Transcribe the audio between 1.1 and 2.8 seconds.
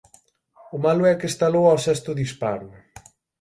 é que estalou ó sexto disparo.